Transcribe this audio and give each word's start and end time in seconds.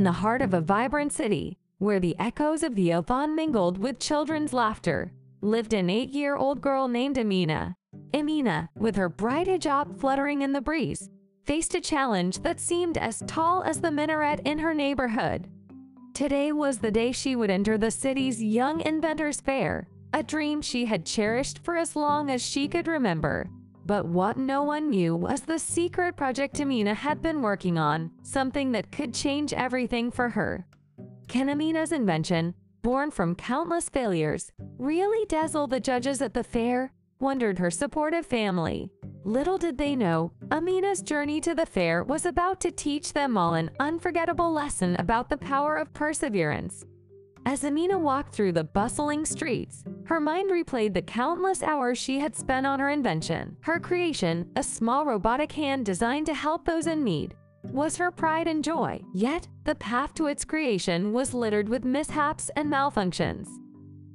In 0.00 0.04
the 0.04 0.12
heart 0.12 0.40
of 0.40 0.54
a 0.54 0.62
vibrant 0.62 1.12
city, 1.12 1.58
where 1.76 2.00
the 2.00 2.16
echoes 2.18 2.62
of 2.62 2.74
the 2.74 2.90
Avon 2.90 3.34
mingled 3.34 3.76
with 3.76 3.98
children's 3.98 4.54
laughter, 4.54 5.12
lived 5.42 5.74
an 5.74 5.90
eight-year-old 5.90 6.62
girl 6.62 6.88
named 6.88 7.18
Amina. 7.18 7.76
Amina, 8.14 8.70
with 8.78 8.96
her 8.96 9.10
bright 9.10 9.46
hijab 9.46 10.00
fluttering 10.00 10.40
in 10.40 10.52
the 10.54 10.62
breeze, 10.62 11.10
faced 11.44 11.74
a 11.74 11.82
challenge 11.82 12.38
that 12.38 12.60
seemed 12.60 12.96
as 12.96 13.22
tall 13.26 13.62
as 13.62 13.82
the 13.82 13.90
minaret 13.90 14.40
in 14.46 14.58
her 14.60 14.72
neighborhood. 14.72 15.50
Today 16.14 16.50
was 16.50 16.78
the 16.78 16.90
day 16.90 17.12
she 17.12 17.36
would 17.36 17.50
enter 17.50 17.76
the 17.76 17.90
city's 17.90 18.42
Young 18.42 18.80
Inventors 18.80 19.42
Fair, 19.42 19.86
a 20.14 20.22
dream 20.22 20.62
she 20.62 20.86
had 20.86 21.04
cherished 21.04 21.58
for 21.58 21.76
as 21.76 21.94
long 21.94 22.30
as 22.30 22.40
she 22.40 22.68
could 22.68 22.88
remember. 22.88 23.50
But 23.86 24.06
what 24.06 24.36
no 24.36 24.62
one 24.62 24.90
knew 24.90 25.16
was 25.16 25.40
the 25.42 25.58
secret 25.58 26.16
project 26.16 26.60
Amina 26.60 26.94
had 26.94 27.22
been 27.22 27.42
working 27.42 27.78
on, 27.78 28.10
something 28.22 28.72
that 28.72 28.92
could 28.92 29.14
change 29.14 29.52
everything 29.52 30.10
for 30.10 30.28
her. 30.30 30.66
Can 31.28 31.48
Amina's 31.48 31.92
invention, 31.92 32.54
born 32.82 33.10
from 33.10 33.34
countless 33.34 33.88
failures, 33.88 34.52
really 34.78 35.26
dazzle 35.26 35.66
the 35.66 35.80
judges 35.80 36.20
at 36.22 36.34
the 36.34 36.44
fair? 36.44 36.92
Wondered 37.20 37.58
her 37.58 37.70
supportive 37.70 38.26
family. 38.26 38.90
Little 39.24 39.58
did 39.58 39.76
they 39.76 39.94
know, 39.94 40.32
Amina's 40.50 41.02
journey 41.02 41.40
to 41.42 41.54
the 41.54 41.66
fair 41.66 42.02
was 42.02 42.24
about 42.24 42.60
to 42.60 42.70
teach 42.70 43.12
them 43.12 43.36
all 43.36 43.54
an 43.54 43.70
unforgettable 43.78 44.50
lesson 44.50 44.96
about 44.98 45.28
the 45.28 45.36
power 45.36 45.76
of 45.76 45.92
perseverance. 45.92 46.84
As 47.46 47.64
Amina 47.64 47.98
walked 47.98 48.34
through 48.34 48.52
the 48.52 48.64
bustling 48.64 49.24
streets, 49.24 49.82
her 50.04 50.20
mind 50.20 50.50
replayed 50.50 50.94
the 50.94 51.02
countless 51.02 51.62
hours 51.62 51.98
she 51.98 52.20
had 52.20 52.36
spent 52.36 52.66
on 52.66 52.78
her 52.78 52.90
invention. 52.90 53.56
Her 53.60 53.80
creation, 53.80 54.50
a 54.56 54.62
small 54.62 55.06
robotic 55.06 55.52
hand 55.52 55.86
designed 55.86 56.26
to 56.26 56.34
help 56.34 56.64
those 56.64 56.86
in 56.86 57.02
need, 57.02 57.34
was 57.64 57.96
her 57.96 58.10
pride 58.10 58.46
and 58.46 58.62
joy. 58.62 59.00
Yet, 59.14 59.48
the 59.64 59.74
path 59.74 60.14
to 60.14 60.26
its 60.26 60.44
creation 60.44 61.12
was 61.12 61.34
littered 61.34 61.68
with 61.68 61.84
mishaps 61.84 62.50
and 62.56 62.70
malfunctions. 62.70 63.48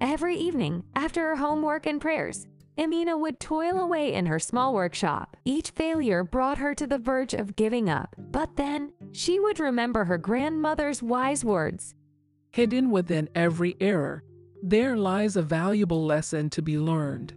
Every 0.00 0.36
evening, 0.36 0.84
after 0.96 1.28
her 1.28 1.36
homework 1.36 1.86
and 1.86 2.00
prayers, 2.00 2.46
Amina 2.78 3.18
would 3.18 3.38
toil 3.38 3.78
away 3.78 4.14
in 4.14 4.24
her 4.26 4.38
small 4.38 4.72
workshop. 4.72 5.36
Each 5.44 5.70
failure 5.70 6.24
brought 6.24 6.58
her 6.58 6.74
to 6.74 6.86
the 6.86 6.98
verge 6.98 7.34
of 7.34 7.54
giving 7.54 7.90
up. 7.90 8.16
But 8.16 8.56
then, 8.56 8.92
she 9.12 9.38
would 9.38 9.60
remember 9.60 10.04
her 10.04 10.16
grandmother's 10.16 11.02
wise 11.02 11.44
words. 11.44 11.94
Hidden 12.50 12.90
within 12.90 13.28
every 13.34 13.76
error, 13.80 14.24
there 14.62 14.96
lies 14.96 15.36
a 15.36 15.42
valuable 15.42 16.04
lesson 16.04 16.50
to 16.50 16.62
be 16.62 16.78
learned. 16.78 17.34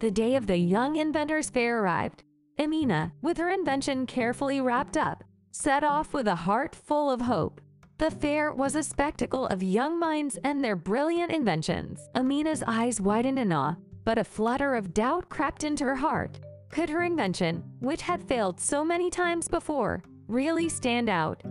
The 0.00 0.10
day 0.10 0.36
of 0.36 0.46
the 0.46 0.56
Young 0.56 0.96
Inventors 0.96 1.50
Fair 1.50 1.82
arrived. 1.82 2.22
Amina, 2.60 3.12
with 3.22 3.38
her 3.38 3.50
invention 3.50 4.06
carefully 4.06 4.60
wrapped 4.60 4.96
up, 4.96 5.24
set 5.50 5.82
off 5.82 6.14
with 6.14 6.28
a 6.28 6.34
heart 6.34 6.74
full 6.76 7.10
of 7.10 7.22
hope. 7.22 7.60
The 7.98 8.10
fair 8.10 8.52
was 8.52 8.74
a 8.74 8.82
spectacle 8.82 9.46
of 9.46 9.62
young 9.62 9.98
minds 9.98 10.38
and 10.44 10.62
their 10.62 10.76
brilliant 10.76 11.32
inventions. 11.32 12.08
Amina's 12.14 12.62
eyes 12.66 13.00
widened 13.00 13.38
in 13.38 13.52
awe, 13.52 13.76
but 14.04 14.18
a 14.18 14.24
flutter 14.24 14.74
of 14.74 14.94
doubt 14.94 15.28
crept 15.28 15.64
into 15.64 15.84
her 15.84 15.96
heart. 15.96 16.40
Could 16.70 16.88
her 16.88 17.02
invention, 17.02 17.62
which 17.80 18.02
had 18.02 18.22
failed 18.28 18.60
so 18.60 18.84
many 18.84 19.10
times 19.10 19.46
before, 19.48 20.02
really 20.26 20.68
stand 20.68 21.08
out? 21.08 21.42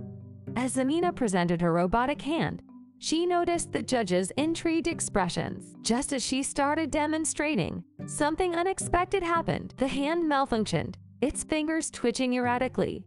As 0.56 0.78
Amina 0.78 1.14
presented 1.14 1.62
her 1.62 1.74
robotic 1.74 2.22
hand, 2.22 2.62
she 3.00 3.26
noticed 3.26 3.72
the 3.72 3.82
judge's 3.82 4.32
intrigued 4.38 4.88
expressions. 4.88 5.76
Just 5.82 6.14
as 6.14 6.24
she 6.24 6.44
started 6.44 6.92
demonstrating, 6.92 7.84
something 8.06 8.56
unexpected 8.56 9.24
happened. 9.24 9.74
The 9.78 9.88
hand 9.88 10.24
malfunctioned, 10.30 10.96
its 11.22 11.44
fingers 11.44 11.90
twitching 11.90 12.34
erratically. 12.36 13.04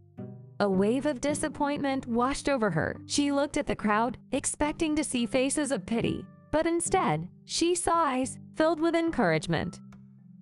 A 0.60 0.68
wave 0.68 1.06
of 1.06 1.20
disappointment 1.20 2.06
washed 2.06 2.48
over 2.48 2.70
her. 2.70 3.00
She 3.06 3.30
looked 3.30 3.56
at 3.56 3.66
the 3.66 3.76
crowd, 3.76 4.18
expecting 4.32 4.96
to 4.96 5.04
see 5.04 5.26
faces 5.26 5.70
of 5.70 5.86
pity, 5.86 6.24
but 6.50 6.66
instead, 6.66 7.28
she 7.44 7.74
saw 7.74 8.04
eyes 8.04 8.38
filled 8.56 8.80
with 8.80 8.94
encouragement. 8.94 9.80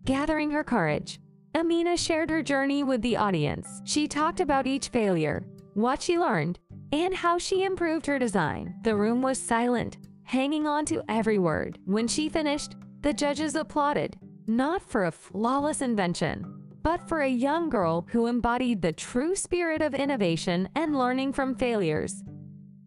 Gathering 0.04 0.50
her 0.50 0.65
courage, 0.65 1.19
Amina 1.54 1.97
shared 1.97 2.31
her 2.31 2.43
journey 2.43 2.82
with 2.82 3.03
the 3.03 3.16
audience. 3.16 3.82
She 3.84 4.06
talked 4.09 4.41
about 4.41 4.66
each 4.66 4.88
failure, 4.88 5.44
what 5.75 6.00
she 6.03 6.19
learned, 6.19 6.59
and 6.92 7.14
how 7.14 7.38
she 7.38 7.64
improved 7.64 8.06
her 8.06 8.19
design. 8.19 8.75
The 8.82 8.94
room 8.94 9.22
was 9.22 9.38
silent, 9.41 9.97
hanging 10.25 10.66
on 10.66 10.84
to 10.86 11.03
every 11.08 11.38
word. 11.38 11.78
When 11.86 12.06
she 12.06 12.28
finished, 12.28 12.76
the 13.00 13.12
judges 13.12 13.54
applauded, 13.54 14.19
not 14.47 14.82
for 14.82 15.06
a 15.06 15.12
flawless 15.12 15.80
invention, 15.82 16.44
but 16.82 17.08
for 17.08 17.20
a 17.20 17.28
young 17.28 17.70
girl 17.70 18.06
who 18.10 18.26
embodied 18.26 18.82
the 18.82 18.92
true 18.92 19.34
spirit 19.34 19.82
of 19.82 19.94
innovation 19.94 20.69
and 20.75 20.98
learning 20.98 21.32
from 21.32 21.54
failures. 21.54 22.22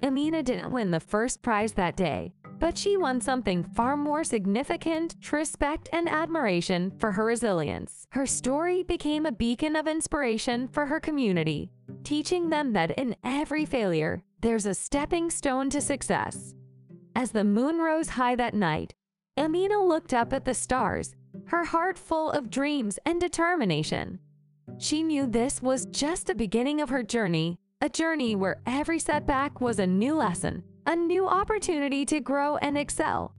Amina 0.03 0.43
didn't 0.43 0.72
win 0.72 0.91
the 0.91 0.99
first 0.99 1.41
prize 1.41 1.73
that 1.73 1.95
day, 1.95 2.33
but 2.66 2.80
she 2.80 2.98
won 2.98 3.22
something 3.22 3.64
far 3.64 3.96
more 3.96 4.24
significant, 4.24 5.16
respect 5.31 5.88
and 5.94 6.09
admiration 6.09 6.92
for 6.98 7.12
her 7.12 7.24
resilience. 7.24 8.08
Her 8.09 8.26
story 8.26 8.81
became 8.81 9.28
a 9.28 9.31
beacon 9.31 9.76
of 9.76 9.88
inspiration 9.88 10.68
for 10.70 10.88
her 10.88 11.00
community, 11.00 11.70
teaching 12.03 12.50
them 12.50 12.74
that 12.74 12.90
in 12.98 13.16
every 13.24 13.66
failure, 13.66 14.24
there's 14.42 14.66
a 14.66 14.74
stepping 14.74 15.30
stone 15.30 15.70
to 15.70 15.80
success. 15.80 16.56
As 17.16 17.30
the 17.30 17.44
moon 17.44 17.78
rose 17.78 18.09
high 18.09 18.36
that 18.36 18.56
night, 18.56 18.96
Amina 19.38 19.84
looked 19.84 20.12
up 20.12 20.34
at 20.34 20.46
the 20.46 20.56
stars, 20.56 21.16
her 21.50 21.66
heart 21.66 22.00
full 22.00 22.32
of 22.32 22.50
dreams 22.50 22.97
and 23.06 23.22
determination. 23.22 24.18
She 24.80 25.03
knew 25.03 25.28
this 25.28 25.62
was 25.62 25.86
just 25.86 26.26
the 26.26 26.34
beginning 26.34 26.82
of 26.82 26.90
her 26.90 27.03
journey, 27.03 27.59
a 27.80 27.90
journey 27.90 28.36
where 28.36 28.64
every 28.66 28.97
setback 28.97 29.62
was 29.62 29.78
a 29.78 29.86
new 29.86 30.16
lesson, 30.16 30.64
a 30.85 30.96
new 30.96 31.28
opportunity 31.28 32.06
to 32.06 32.19
grow 32.19 32.57
and 32.57 32.78
excel. 32.78 33.34